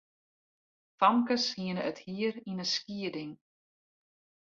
[0.99, 3.33] Famkes hiene it hier yn in skieding.